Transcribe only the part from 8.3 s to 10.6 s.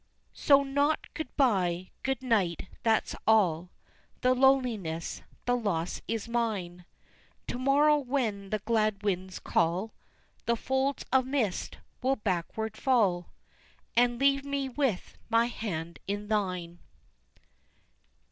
the glad winds call, The